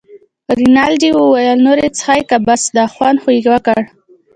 [0.57, 3.79] رینالډي وویل: نور یې څښې که بس ده، خوند خو یې وکړ.